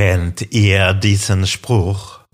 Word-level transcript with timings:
Kennt 0.00 0.54
ihr 0.54 0.94
diesen 0.94 1.46
Spruch? 1.46 2.24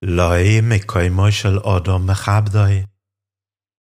Loi 0.00 0.62
mekoimo 0.62 1.30
shel 1.32 1.58
odom 1.58 2.06
mechabdoi. 2.06 2.84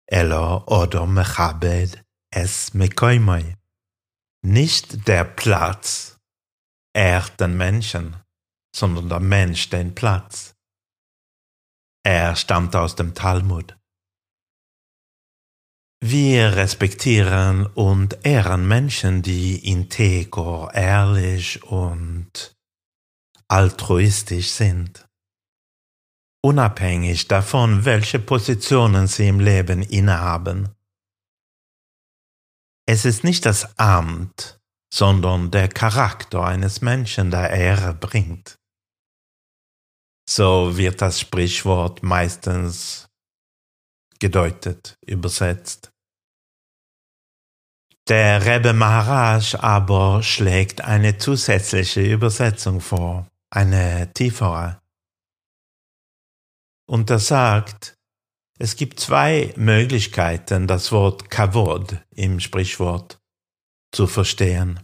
Elo 0.07 0.63
odom 0.65 1.13
mechabed 1.13 2.00
es 2.31 2.73
mekoimoi. 2.73 3.55
Nicht 4.43 5.07
der 5.07 5.25
Platz 5.25 6.17
ehrt 6.93 7.39
den 7.39 7.57
Menschen, 7.57 8.15
sondern 8.75 9.09
der 9.09 9.19
Mensch 9.19 9.69
den 9.69 9.93
Platz. 9.93 10.55
Er 12.03 12.35
stammt 12.35 12.75
aus 12.75 12.95
dem 12.95 13.13
Talmud. 13.13 13.77
Wir 16.03 16.55
respektieren 16.55 17.67
und 17.67 18.25
ehren 18.25 18.67
Menschen, 18.67 19.21
die 19.21 19.69
integer, 19.69 20.71
ehrlich 20.73 21.61
und 21.63 22.55
altruistisch 23.47 24.49
sind. 24.49 25.07
Unabhängig 26.43 27.27
davon, 27.27 27.85
welche 27.85 28.17
Positionen 28.17 29.05
sie 29.05 29.27
im 29.27 29.39
Leben 29.39 29.83
innehaben. 29.83 30.69
Es 32.87 33.05
ist 33.05 33.23
nicht 33.23 33.45
das 33.45 33.77
Amt, 33.77 34.59
sondern 34.93 35.51
der 35.51 35.67
Charakter 35.69 36.43
eines 36.43 36.81
Menschen, 36.81 37.31
der 37.31 37.49
Ehre 37.51 37.93
bringt. 37.93 38.55
So 40.29 40.77
wird 40.77 41.01
das 41.01 41.19
Sprichwort 41.19 42.03
meistens 42.03 43.07
gedeutet, 44.19 44.97
übersetzt. 45.05 45.91
Der 48.07 48.45
Rebbe 48.45 48.73
Maharaj 48.73 49.55
aber 49.55 50.23
schlägt 50.23 50.81
eine 50.81 51.17
zusätzliche 51.17 52.01
Übersetzung 52.01 52.81
vor 52.81 53.27
eine 53.49 54.11
tiefere. 54.13 54.81
Und 56.87 57.09
er 57.09 57.19
sagt, 57.19 57.97
es 58.61 58.75
gibt 58.75 58.99
zwei 58.99 59.55
Möglichkeiten, 59.57 60.67
das 60.67 60.91
Wort 60.91 61.31
Kavod 61.31 61.97
im 62.11 62.39
Sprichwort 62.39 63.19
zu 63.91 64.05
verstehen. 64.05 64.79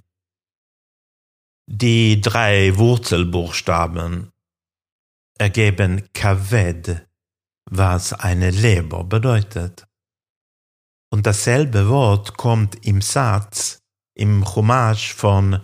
Die 1.67 2.19
drei 2.19 2.75
Wurzelbuchstaben 2.75 4.31
ergeben 5.37 6.09
Kaved, 6.13 7.07
was 7.69 8.13
eine 8.13 8.49
Leber 8.49 9.03
bedeutet. 9.03 9.87
Und 11.11 11.27
dasselbe 11.27 11.87
Wort 11.87 12.35
kommt 12.35 12.83
im 12.83 13.01
Satz 13.01 13.83
im 14.15 14.43
Chumash 14.43 15.13
von 15.13 15.63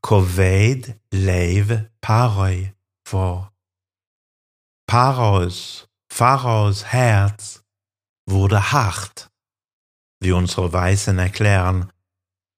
Koved 0.00 0.98
Leiv 1.10 1.84
Paroi 2.00 2.72
vor. 3.06 3.52
Paros, 4.86 5.85
Pharaos 6.16 6.82
Herz 6.82 7.62
wurde 8.26 8.72
hart, 8.72 9.30
wie 10.18 10.32
unsere 10.32 10.72
Weisen 10.72 11.18
erklären, 11.18 11.92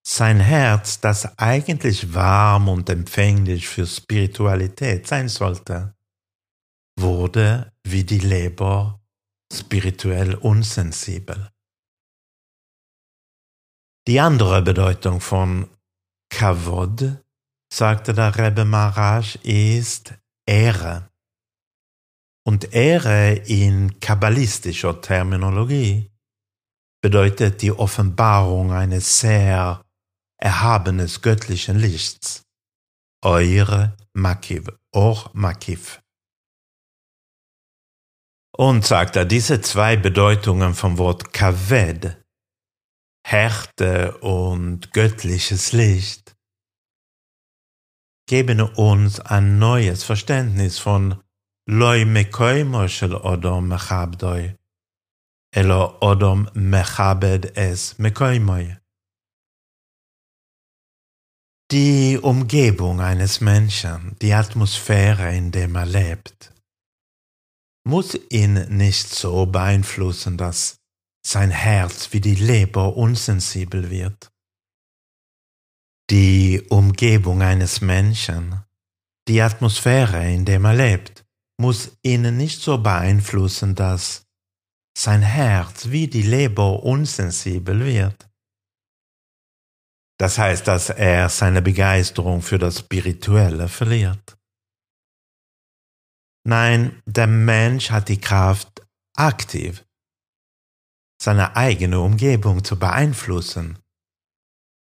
sein 0.06 0.38
Herz, 0.38 1.00
das 1.00 1.36
eigentlich 1.40 2.14
warm 2.14 2.68
und 2.68 2.88
empfänglich 2.88 3.66
für 3.66 3.84
Spiritualität 3.84 5.08
sein 5.08 5.28
sollte, 5.28 5.97
wurde 7.00 7.72
wie 7.82 8.04
die 8.04 8.20
Leber 8.20 9.00
spirituell 9.52 10.36
unsensibel. 10.36 11.50
Die 14.06 14.20
andere 14.20 14.62
Bedeutung 14.62 15.20
von 15.20 15.68
Kavod 16.30 17.24
sagte 17.74 18.14
der 18.14 18.38
Rebbe 18.38 18.64
Maharaj, 18.64 19.34
ist 19.42 20.14
Ehre. 20.47 21.10
Und 22.48 22.72
Ehre 22.72 23.34
in 23.34 24.00
kabbalistischer 24.00 25.03
Terminologie 25.03 26.10
bedeutet 27.03 27.60
die 27.60 27.72
Offenbarung 27.72 28.72
eines 28.72 29.20
sehr 29.20 29.84
erhabenes 30.41 31.20
göttlichen 31.20 31.78
Lichts. 31.78 32.44
Eure 33.22 33.98
Makiv, 34.14 34.70
Or 34.94 35.28
Makiv. 35.34 36.00
Und 38.56 38.86
sagt 38.86 39.16
er, 39.16 39.26
diese 39.26 39.60
zwei 39.60 39.98
Bedeutungen 39.98 40.72
vom 40.72 40.97
Wort 40.97 41.34
Kaved, 41.34 42.16
Härte 43.26 44.16
und 44.22 44.94
göttliches 44.94 45.72
Licht, 45.72 46.34
geben 48.26 48.62
uns 48.62 49.20
ein 49.20 49.59
neues 49.59 50.03
Verständnis 50.03 50.78
von 50.78 51.22
Loi 51.70 52.06
mekoimo 52.06 52.86
shel 52.88 53.12
Odom 53.12 53.66
mechabdoi, 53.68 54.56
elo 55.52 55.98
Odom 56.00 56.48
mechabed 56.54 57.50
es 57.54 57.98
mekoimoi. 57.98 58.78
Die 61.70 62.18
Umgebung 62.22 63.02
eines 63.02 63.42
Menschen, 63.42 64.16
die 64.22 64.32
Atmosphäre, 64.32 65.36
in 65.36 65.52
der 65.52 65.68
er 65.68 65.84
lebt, 65.84 66.54
muss 67.84 68.14
ihn 68.30 68.54
nicht 68.74 69.14
so 69.14 69.44
beeinflussen, 69.44 70.38
dass 70.38 70.78
sein 71.22 71.50
Herz 71.50 72.14
wie 72.14 72.22
die 72.22 72.36
Leber 72.36 72.96
unsensibel 72.96 73.90
wird. 73.90 74.30
Die 76.08 76.62
Umgebung 76.70 77.42
eines 77.42 77.82
Menschen, 77.82 78.64
die 79.28 79.42
Atmosphäre, 79.42 80.32
in 80.32 80.46
der 80.46 80.62
er 80.62 80.74
lebt, 80.74 81.28
muss 81.60 81.98
ihn 82.02 82.36
nicht 82.36 82.60
so 82.60 82.78
beeinflussen, 82.78 83.74
dass 83.74 84.26
sein 84.96 85.22
Herz 85.22 85.91
wie 85.91 86.08
die 86.08 86.22
Leber 86.22 86.82
unsensibel 86.82 87.84
wird. 87.84 88.28
Das 90.18 90.38
heißt, 90.38 90.66
dass 90.66 90.91
er 90.91 91.28
seine 91.28 91.62
Begeisterung 91.62 92.42
für 92.42 92.58
das 92.58 92.80
Spirituelle 92.80 93.68
verliert. 93.68 94.36
Nein, 96.44 97.02
der 97.06 97.26
Mensch 97.26 97.91
hat 97.91 98.08
die 98.08 98.20
Kraft, 98.20 98.82
aktiv 99.16 99.84
seine 101.20 101.56
eigene 101.56 102.00
Umgebung 102.00 102.62
zu 102.64 102.78
beeinflussen 102.78 103.78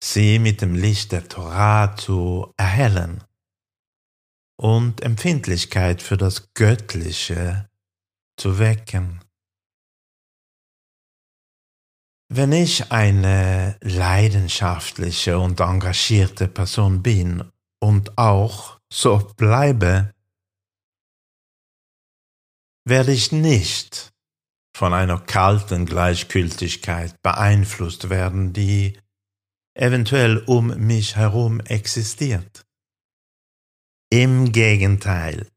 sie 0.04 0.40
mit 0.40 0.62
dem 0.62 0.76
Licht 0.76 1.12
der 1.12 1.30
Torah 1.30 1.96
zu 1.96 2.52
erhellen 2.58 3.24
und 4.58 5.02
Empfindlichkeit 5.02 6.02
für 6.02 6.18
das 6.18 6.54
Göttliche 6.54 7.70
zu 8.38 8.60
wecken. 8.60 9.22
Wenn 12.30 12.52
ich 12.52 12.92
eine 12.92 13.78
leidenschaftliche 13.82 15.38
und 15.38 15.60
engagierte 15.60 16.48
Person 16.48 17.04
bin 17.04 17.44
und 17.80 18.18
auch 18.18 18.80
so 18.92 19.20
bleibe, 19.38 20.14
werde 22.86 23.12
ich 23.12 23.32
nicht 23.32 24.12
von 24.76 24.94
einer 24.94 25.20
kalten 25.20 25.86
Gleichgültigkeit 25.86 27.22
beeinflusst 27.22 28.10
werden, 28.10 28.54
die 28.54 28.98
eventuell 29.76 30.40
um 30.40 30.68
mich 30.68 31.16
herum 31.16 31.60
existiert. 31.60 32.66
Im 34.13 34.53
Gegenteil, 34.53 35.51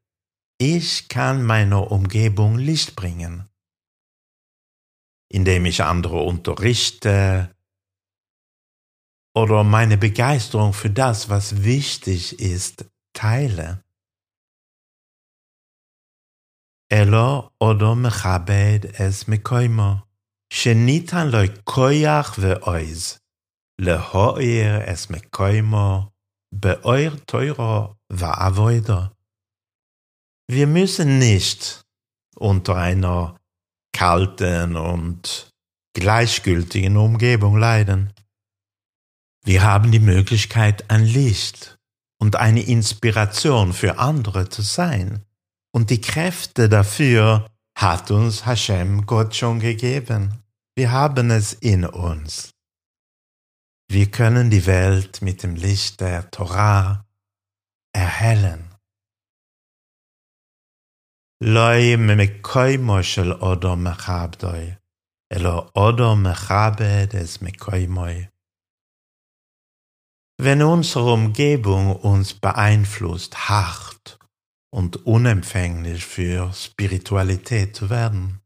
ich 0.57 1.07
kann 1.07 1.43
meiner 1.43 1.91
Umgebung 1.91 2.57
Licht 2.57 2.95
bringen, 2.95 3.49
indem 5.29 5.65
ich 5.65 5.83
andere 5.83 6.19
unterrichte 6.21 7.55
oder 9.33 9.63
meine 9.63 9.97
Begeisterung 9.97 10.73
für 10.73 10.89
das, 10.89 11.29
was 11.29 11.63
wichtig 11.63 12.39
ist, 12.39 12.85
teile. 13.13 13.83
אלו 16.93 17.49
עודו 17.57 17.95
מכבד 17.95 18.79
es 18.85 19.29
מקוימו, 19.29 19.95
שניתן 20.53 21.27
לו 21.27 21.37
כויח 21.63 22.35
ועוז. 22.39 23.19
להאיר 23.81 24.81
es 24.85 25.11
מקוימו 25.11 26.09
Beur 26.60 27.12
teurer 27.26 27.98
Waavoider. 28.08 29.12
Wir 30.48 30.66
müssen 30.66 31.18
nicht 31.18 31.82
unter 32.34 32.76
einer 32.76 33.36
kalten 33.92 34.76
und 34.76 35.50
gleichgültigen 35.94 36.96
Umgebung 36.96 37.58
leiden. 37.58 38.12
Wir 39.44 39.62
haben 39.64 39.92
die 39.92 40.00
Möglichkeit, 40.00 40.90
ein 40.90 41.04
Licht 41.04 41.76
und 42.18 42.36
eine 42.36 42.62
Inspiration 42.62 43.72
für 43.72 43.98
andere 43.98 44.48
zu 44.48 44.62
sein. 44.62 45.24
Und 45.72 45.90
die 45.90 46.00
Kräfte 46.00 46.68
dafür 46.68 47.46
hat 47.76 48.10
uns 48.10 48.46
Hashem 48.46 49.04
Gott 49.04 49.36
schon 49.36 49.60
gegeben. 49.60 50.42
Wir 50.74 50.90
haben 50.90 51.30
es 51.30 51.52
in 51.52 51.84
uns. 51.84 52.55
Wir 53.88 54.10
können 54.10 54.50
die 54.50 54.66
Welt 54.66 55.22
mit 55.22 55.42
dem 55.42 55.54
Licht 55.54 56.00
der 56.00 56.30
Torah 56.30 57.06
erhellen. 57.92 58.74
Wenn 70.38 70.62
unsere 70.62 71.12
Umgebung 71.12 71.96
uns 71.96 72.34
beeinflusst, 72.34 73.48
hart 73.48 74.18
und 74.70 75.06
unempfänglich 75.06 76.04
für 76.04 76.52
Spiritualität 76.52 77.74
zu 77.76 77.88
werden, 77.88 78.40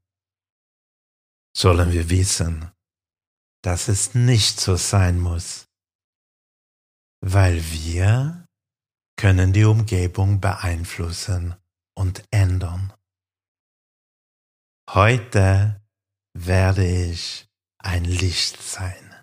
sollen 1.57 1.93
wir 1.93 2.09
wissen, 2.11 2.71
dass 3.63 3.89
es 3.89 4.15
nicht 4.15 4.61
so 4.61 4.77
sein 4.77 5.19
muss, 5.21 5.67
weil 7.21 7.63
wir 7.71 8.47
können 9.17 9.53
die 9.53 9.65
Umgebung 9.65 10.41
beeinflussen 10.41 11.55
und 11.95 12.25
ändern. 12.31 12.93
Heute 14.89 15.81
werde 16.33 16.87
ich 16.87 17.49
ein 17.79 18.05
Licht 18.05 18.63
sein. 18.63 19.20